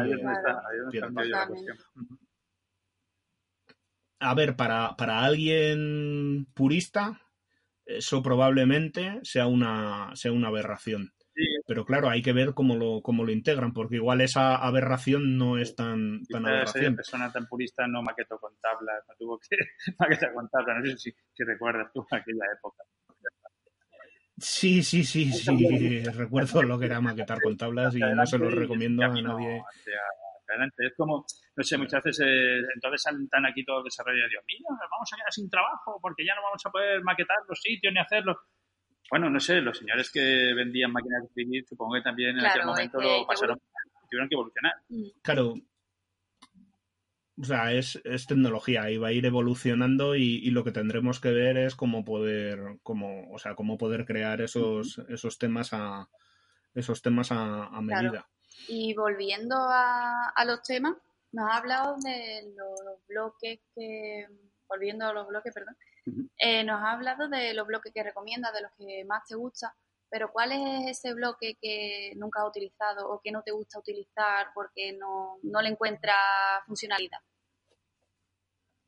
[4.20, 7.20] a ver para, para alguien purista
[7.86, 11.14] eso probablemente sea una sea una aberración
[11.66, 15.58] pero claro, hay que ver cómo lo, cómo lo integran, porque igual esa aberración no
[15.58, 16.94] es tan, tan aberración.
[16.94, 19.56] persona tan purista no maquetó con tablas, no tuvo que
[19.98, 22.84] maquetar con tablas, no sé si, si recuerdas tú aquella época.
[24.36, 28.50] Sí, sí, sí, sí, recuerdo lo que era maquetar con tablas y no se lo
[28.50, 29.62] recomiendo a nadie.
[30.78, 31.24] Es como,
[31.56, 35.16] no sé, muchas veces eh, entonces están aquí todos los desarrolladores, Dios mío, vamos a
[35.16, 38.38] quedar sin trabajo porque ya no vamos a poder maquetar los sitios ni hacerlo.
[39.10, 42.66] Bueno, no sé, los señores que vendían máquinas de escribir, supongo que también en aquel
[42.66, 43.58] momento lo pasaron,
[44.10, 44.74] tuvieron que evolucionar.
[44.88, 45.08] Mm.
[45.22, 45.54] Claro,
[47.40, 51.30] o sea, es, es, tecnología y va a ir evolucionando y, lo que tendremos que
[51.30, 56.08] ver es cómo poder, cómo, o sea, cómo poder crear esos, esos temas a
[56.74, 58.28] esos temas a, medida.
[58.68, 60.96] Y volviendo a, a, los temas,
[61.32, 64.26] nos ha hablado de los bloques que,
[64.68, 65.76] volviendo a los bloques, perdón,
[66.36, 69.74] eh, nos ha hablado de los bloques que recomienda, de los que más te gusta,
[70.14, 74.46] pero ¿cuál es ese bloque que nunca has utilizado o que no te gusta utilizar
[74.54, 76.14] porque no, no le encuentra
[76.68, 77.18] funcionalidad?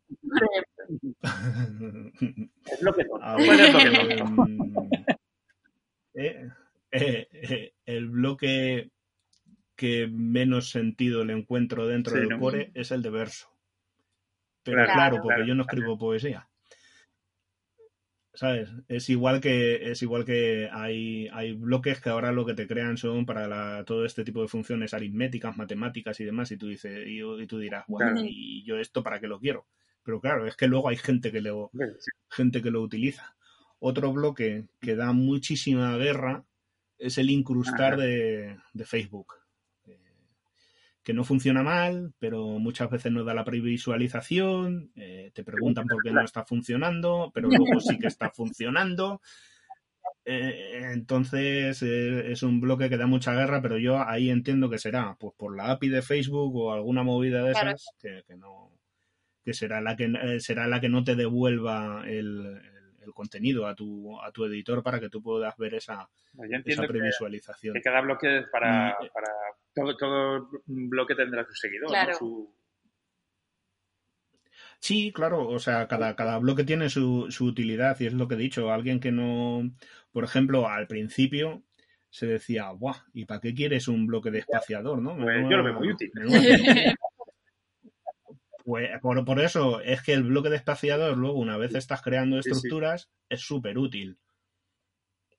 [2.65, 3.19] es lo que no.
[6.19, 6.49] Eh,
[6.93, 8.91] eh, eh, el bloque
[9.75, 13.51] que menos sentido le encuentro dentro del core es el de verso.
[14.63, 16.49] Pero claro, porque yo no escribo poesía.
[18.37, 18.71] ¿Sabes?
[18.87, 22.97] Es igual que, es igual que hay, hay bloques que ahora lo que te crean
[22.97, 27.47] son para todo este tipo de funciones aritméticas, matemáticas y demás, y tú dices, y,
[27.47, 29.67] tú dirás, bueno, ¿y yo esto para qué lo quiero?
[30.03, 31.71] Pero claro, es que luego hay gente que lo,
[32.31, 33.35] gente que lo utiliza.
[33.79, 36.45] Otro bloque que da muchísima guerra
[36.99, 39.35] es el incrustar de, de Facebook
[41.07, 46.03] que no funciona mal, pero muchas veces no da la previsualización, eh, te preguntan por
[46.03, 49.21] qué no está funcionando, pero luego sí que está funcionando.
[50.29, 54.79] Eh, entonces eh, es un bloque que da mucha guerra, pero yo ahí entiendo que
[54.79, 58.73] será pues por la API de Facebook o alguna movida de esas que, no
[59.45, 62.61] que será la que será la que no te devuelva el,
[63.13, 66.09] contenido a tu, a tu editor para que tú puedas ver esa,
[66.65, 67.75] esa previsualización.
[67.75, 69.29] Que, cada bloque para, para
[69.75, 71.91] todo, todo bloque tendrá su seguidor,
[74.79, 78.35] Sí, claro, o sea, cada, cada bloque tiene su, su utilidad y es lo que
[78.35, 78.71] he dicho.
[78.71, 79.71] Alguien que no,
[80.13, 81.63] por ejemplo, al principio
[82.11, 83.05] se decía, ¡buah!
[83.13, 85.17] ¿Y para qué quieres un bloque de espaciador, no?
[85.17, 86.11] Pues yo lo veo muy útil.
[88.67, 92.41] Pues por, por, eso es que el bloque de espaciador, luego, una vez estás creando
[92.41, 94.19] estructuras, es súper útil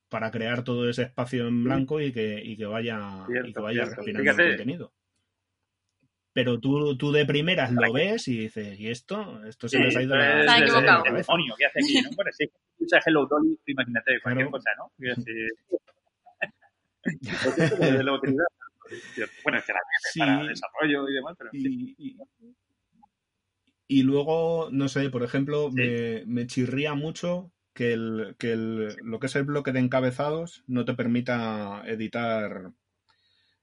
[0.08, 3.84] para crear todo ese espacio en blanco y que, y que vaya, y que vaya
[3.84, 4.94] respirando el contenido.
[6.32, 9.44] Pero tú, tú de primeras lo ves y dices, ¿y esto?
[9.44, 10.44] Esto se les ha ido la...
[10.44, 11.02] Se ha equivocado.
[11.02, 12.00] demonio, ¿qué hace aquí?
[12.00, 12.08] ¿no?
[12.16, 14.90] Bueno, sí, escucha Hello Dolly, imagínate cualquier cosa, ¿no?
[19.44, 19.80] bueno, es que la
[20.12, 21.50] sí, para desarrollo y demás, pero...
[21.52, 22.16] Y,
[23.88, 29.18] y, luego, no sé, por ejemplo, me, me chirría mucho que, el, que el, lo
[29.18, 32.72] que es el bloque de encabezados no te permita editar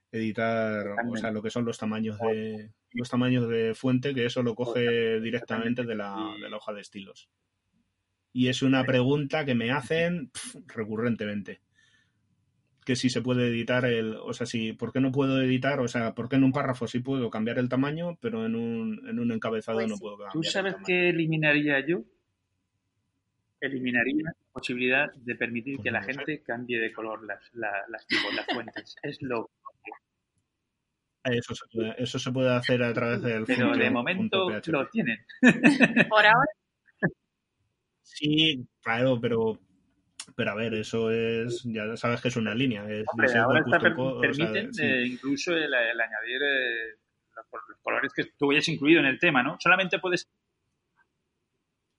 [0.09, 4.41] editar o sea lo que son los tamaños de los tamaños de fuente que eso
[4.41, 7.29] lo coge directamente de la, de la hoja de estilos.
[8.31, 10.31] Y es una pregunta que me hacen
[10.67, 11.61] recurrentemente
[12.85, 15.87] que si se puede editar el o sea si por qué no puedo editar o
[15.87, 19.19] sea por qué en un párrafo sí puedo cambiar el tamaño pero en un, en
[19.19, 22.03] un encabezado pues no puedo cambiar tú sabes qué eliminaría yo
[23.59, 28.05] eliminaría la posibilidad de permitir que la gente cambie de color las, las, las
[28.53, 28.95] fuentes.
[29.03, 29.49] Es lo
[31.23, 35.17] eso se, puede, eso se puede hacer a través del Pero de momento lo tienen.
[36.07, 36.51] Por ahora.
[38.03, 39.59] Sí, claro, pero
[40.35, 42.83] pero a ver, eso es, ya sabes que es una línea.
[42.83, 43.63] ahora
[44.21, 46.95] permiten eh, incluso el, añadir eh,
[47.35, 47.45] los,
[47.81, 49.57] colores que tú hayas incluido en el tema, ¿no?
[49.59, 50.27] Solamente puedes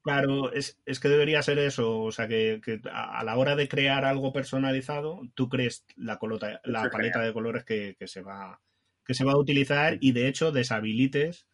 [0.06, 2.60] Claro, es, es, que debería ser eso, o sea, que,
[2.92, 7.64] a la hora de crear algo personalizado, tú crees la, colota, la paleta de colores
[7.64, 8.60] que, se va,
[9.04, 11.48] que se va a utilizar y de hecho deshabilites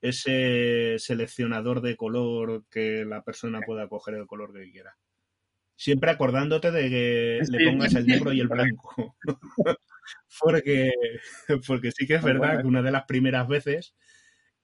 [0.00, 4.96] ese seleccionador de color que la persona pueda coger el color que quiera.
[5.80, 9.16] Siempre acordándote de que le pongas el negro y el blanco.
[10.38, 10.92] porque,
[11.66, 13.94] porque sí que es verdad que una de las primeras veces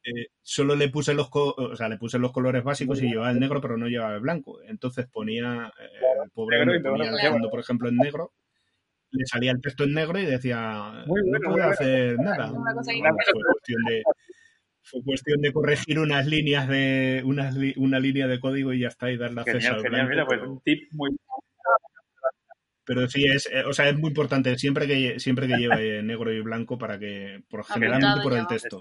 [0.05, 3.41] eh, solo le puse los o sea, le puse los colores básicos y llevaba el
[3.41, 4.61] negro, pero no llevaba el blanco.
[4.67, 5.89] Entonces ponía eh,
[6.23, 8.35] el pobre ponía el fondo, por ejemplo, en negro,
[9.11, 12.51] le salía el texto en negro y decía no puedo hacer nada.
[12.51, 14.03] fue cuestión de
[14.87, 19.11] fue cuestión de corregir unas líneas de unas una línea de código y ya está
[19.11, 20.11] y darle acceso al blanco.
[20.11, 21.11] Mira, pues un tip muy
[22.84, 26.32] Pero sí, es, eh, o sea, es muy importante siempre que, siempre que lleve negro
[26.32, 28.78] y blanco para que, por generalmente por el texto.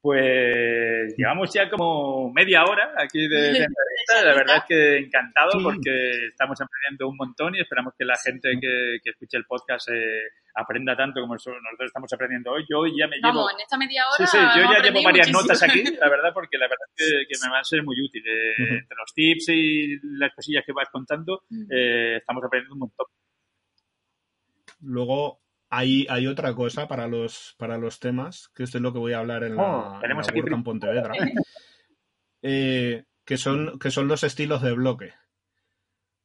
[0.00, 4.24] Pues llevamos ya como media hora aquí de, entrevista.
[4.24, 8.48] La verdad es que encantado porque estamos aprendiendo un montón y esperamos que la gente
[8.60, 10.22] que, escuche el podcast eh,
[10.54, 12.64] aprenda tanto como nosotros estamos aprendiendo hoy.
[12.70, 13.38] Yo ya me llevo...
[13.38, 16.30] Vamos, en esta media hora Sí, sí, yo ya llevo varias notas aquí, la verdad,
[16.32, 18.54] porque la verdad es que, me van a ser muy útiles.
[18.56, 23.06] Entre los tips y las cosillas que vas contando, eh, estamos aprendiendo un montón.
[24.80, 25.40] Luego,
[25.70, 29.12] hay, hay otra cosa para los, para los temas, que esto es lo que voy
[29.12, 30.26] a hablar en la, oh, tenemos
[30.64, 31.12] Pontevedra,
[32.42, 35.12] eh, que, son, que son los estilos de bloque.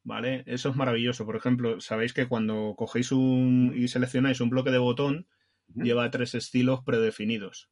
[0.05, 0.43] ¿Vale?
[0.47, 1.25] Eso es maravilloso.
[1.25, 5.27] Por ejemplo, sabéis que cuando cogéis un y seleccionáis un bloque de botón,
[5.75, 7.69] lleva tres estilos predefinidos.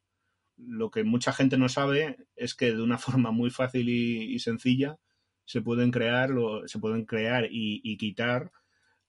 [0.56, 4.98] Lo que mucha gente no sabe es que de una forma muy fácil y, sencilla
[5.44, 6.30] se pueden crear,
[6.66, 8.52] se pueden crear y quitar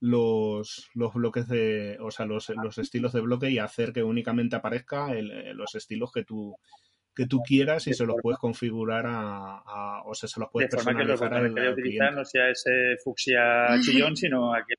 [0.04, 4.58] los, los bloques de, o sea, los, los, estilos de bloque y hacer que únicamente
[4.58, 6.58] aparezca el, los estilos que tú
[7.16, 10.78] que tú quieras y se los puedes configurar a, o sea, se los puedes de
[10.78, 14.76] forma que los que utilizar no sea ese fucsia chillón, sino aquel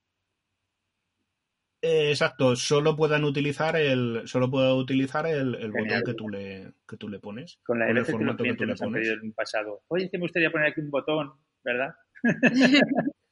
[1.80, 6.72] eh, exacto, solo puedan utilizar el, solo pueda utilizar el, el botón que tú le,
[6.88, 7.60] que tú le pones.
[7.62, 9.06] Con la el formato que, tú le pones.
[9.06, 9.82] En pasado.
[9.88, 11.94] Oye, que me gustaría poner aquí un botón, ¿verdad?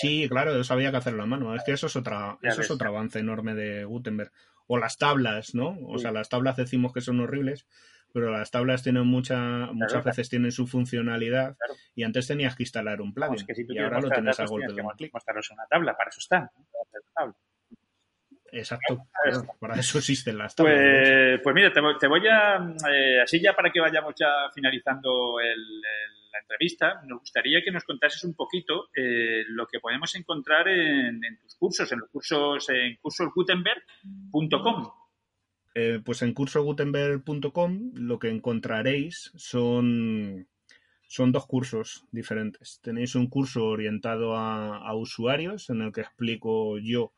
[0.00, 1.54] Sí, claro, eso había que hacerlo a mano.
[1.54, 4.30] Es que eso es otra, eso es otro avance enorme de Gutenberg.
[4.66, 5.76] O las tablas, ¿no?
[5.86, 7.66] O sea, las tablas decimos que son horribles,
[8.12, 9.38] pero las tablas tienen mucha,
[9.72, 11.56] muchas veces tienen su funcionalidad
[11.94, 14.90] y antes tenías que instalar un plugin y ahora lo tienes a golpe de un
[14.90, 15.12] clic.
[15.14, 16.52] una tabla, para eso está.
[18.50, 19.06] Exacto,
[19.58, 20.74] para eso existen las tablas.
[20.74, 25.72] Pues, pues mira, te, voy a, eh, así ya para que vayamos ya finalizando el
[26.38, 31.20] la entrevista, nos gustaría que nos contases un poquito eh, lo que podemos encontrar en,
[31.42, 34.90] tus cursos, en los cursos en cursosgutenberg.com.
[35.74, 40.48] Eh, pues en cursosgutenberg.com lo que encontraréis son,
[41.08, 42.80] son dos cursos diferentes.
[42.82, 47.12] Tenéis un curso orientado a, usuarios en el que explico yo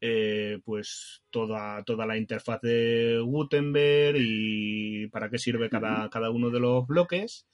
[0.00, 6.50] eh, pues toda, toda la interfaz de Gutenberg y para qué sirve cada, cada uno
[6.50, 7.46] de los bloques.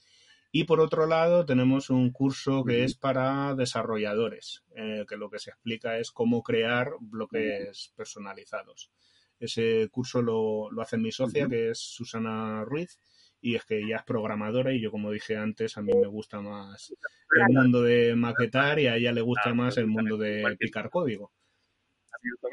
[0.52, 5.38] Y por otro lado, tenemos un curso que es para desarrolladores, eh, que lo que
[5.38, 8.90] se explica es cómo crear bloques personalizados.
[9.38, 12.98] Ese curso lo, lo hace mi socia, que es Susana Ruiz,
[13.40, 16.40] y es que ella es programadora y yo, como dije antes, a mí me gusta
[16.40, 16.92] más
[17.30, 21.32] el mundo de maquetar y a ella le gusta más el mundo de picar código.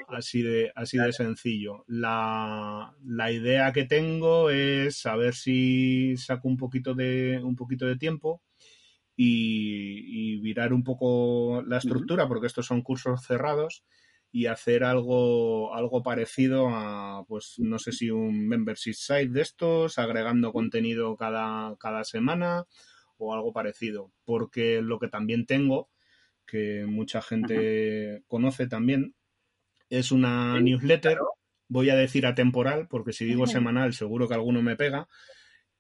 [0.07, 1.83] Así de, así de sencillo.
[1.87, 2.95] La,
[3.31, 8.41] idea que tengo es a ver si saco un poquito de, un poquito de tiempo
[9.15, 13.83] y, virar un poco la estructura, porque estos son cursos cerrados,
[14.31, 19.97] y hacer algo, algo parecido a, pues, no sé si un membership site de estos,
[19.97, 22.65] agregando contenido cada, cada semana
[23.17, 24.11] o algo parecido.
[24.25, 25.89] Porque lo que también tengo,
[26.45, 29.15] que mucha gente conoce también,
[29.89, 31.17] es una newsletter,
[31.67, 35.07] voy a decir atemporal, porque si digo semanal seguro que alguno me pega,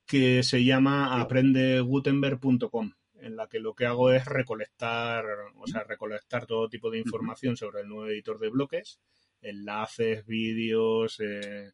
[0.05, 6.45] que se llama aprendegutenberg.com, en la que lo que hago es recolectar, o sea, recolectar
[6.45, 8.99] todo tipo de información sobre el nuevo editor de bloques,
[9.41, 11.71] enlaces, vídeos, eh,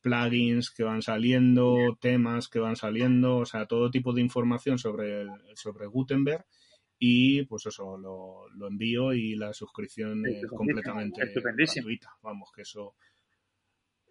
[0.00, 5.26] plugins que van saliendo, temas que van saliendo, o sea, todo tipo de información sobre,
[5.54, 6.44] sobre Gutenberg
[6.98, 12.10] y pues eso, lo, lo envío y la suscripción es completamente gratuita.
[12.22, 12.94] Vamos, que eso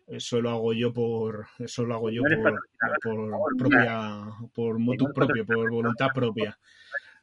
[0.07, 2.59] eso lo hago yo por eso lo hago yo por,
[3.01, 6.59] por, propia por motu propio por voluntad propia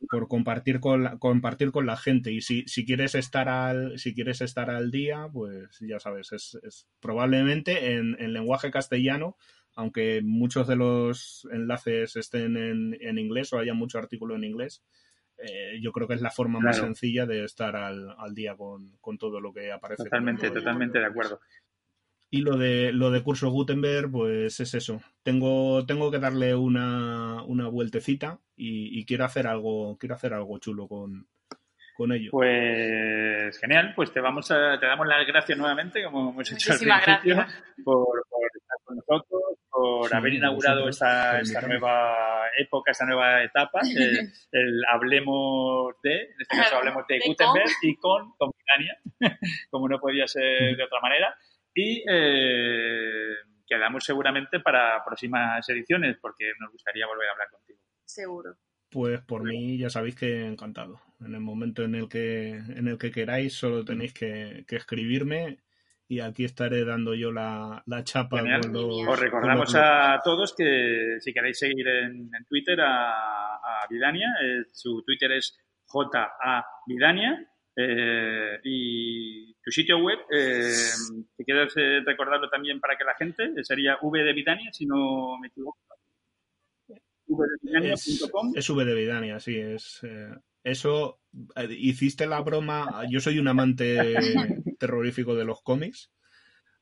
[0.08, 2.32] por compartir con la, compartir con la gente.
[2.32, 6.58] Y si, si quieres estar al si quieres estar al día pues ya sabes es,
[6.62, 9.36] es probablemente en, en, lenguaje castellano
[9.74, 14.82] aunque muchos de los enlaces estén en, en inglés o haya mucho artículo en inglés
[15.43, 18.97] eh, yo creo que es la forma más sencilla de estar al, al día con,
[19.01, 20.05] con, todo lo que aparece.
[20.05, 21.41] Totalmente, totalmente de acuerdo.
[22.32, 25.01] Y lo de lo de curso Gutenberg, pues es eso.
[25.24, 30.86] Tengo, tengo que darle una, una vueltecita y, quiero hacer algo, quiero hacer algo chulo
[30.86, 31.26] con,
[31.97, 32.30] con ello.
[32.30, 36.78] Pues genial, pues te vamos a, te damos las gracias nuevamente, como hemos hecho al
[36.78, 37.47] principio,
[37.82, 38.30] por, estar
[38.91, 43.80] con nosotros, por haber inaugurado esta, esta, nueva época, esta nueva etapa,
[44.53, 48.51] el, hablemos de, en este caso hablemos de, Gutenberg y con, con
[49.70, 51.34] como no podía ser de otra manera.
[51.72, 53.34] Y eh,
[53.66, 57.78] quedamos seguramente para próximas ediciones, porque nos gustaría volver a hablar contigo.
[58.05, 58.57] Seguro.
[58.91, 61.01] pues por mí ya sabéis que encantado.
[61.20, 65.59] En el momento en el que, en el que queráis, solo tenéis que, escribirme
[66.11, 68.42] y aquí estaré dando yo la, chapa.
[68.42, 75.04] Os recordamos a todos que si queréis seguir en, Twitter a, a Vidania, eh, su
[75.06, 75.56] Twitter es
[75.86, 77.46] JA Vidania
[77.76, 80.72] eh, y tu sitio web, eh,
[81.36, 85.38] si quieres eh, recordarlo también para que la gente, sería V de Vidania, si no
[85.40, 85.78] me equivoco.
[87.28, 88.52] vdevidania.com.
[88.56, 90.04] Es, V de Vidania, sí, es.
[90.64, 91.20] eso,
[91.70, 93.04] hiciste la broma.
[93.08, 94.16] Yo soy un amante
[94.81, 96.11] terrorífico de los cómics.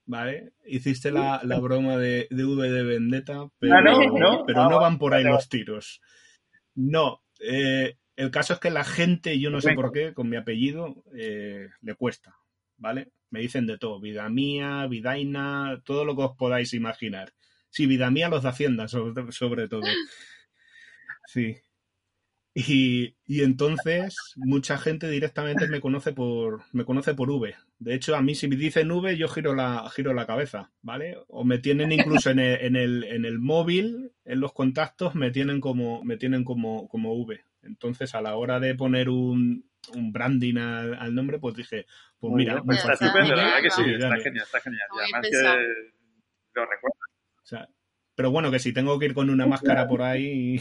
[0.08, 0.54] ¿vale?
[0.64, 5.22] Hiciste la, broma de, V de Vendetta, pero, ah, no, pero no, van por ahí
[5.22, 6.00] los tiros.
[6.74, 10.36] No, eh, el caso es que la gente, yo no sé por qué, con mi
[10.36, 12.36] apellido, eh, le cuesta,
[12.78, 13.12] ¿vale?
[13.30, 17.34] Me dicen de todo, vida mía, vidaina, todo lo que os podáis imaginar.
[17.68, 19.82] Sí, vida mía los de Hacienda, sobre, todo.
[21.26, 21.58] Sí.
[22.54, 27.54] Y, entonces mucha gente directamente me conoce por me conoce por V.
[27.78, 31.18] De hecho, a mí si me dicen V, yo giro la giro la cabeza, ¿vale?
[31.28, 35.30] O me tienen incluso en el, en el, en el móvil, en los contactos, me
[35.30, 37.40] tienen como me tienen como, como V.
[37.62, 41.86] Entonces, a la hora de poner un, un branding al, nombre, pues dije,
[42.18, 44.88] pues mira, muy está estupendo, la verdad que sí, está genial, está genial.
[44.94, 45.42] Y además que
[46.54, 46.98] lo recuerdo.
[47.42, 47.68] O sea,
[48.14, 50.60] pero bueno, que si tengo que ir con una máscara por ahí,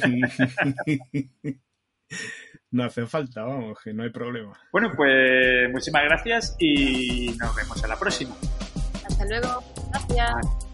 [2.71, 4.59] no hace falta, vamos, que no hay problema.
[4.71, 8.35] Bueno, pues muchísimas gracias y nos vemos en la próxima.
[9.05, 9.63] Hasta luego.
[9.91, 10.66] Gracias.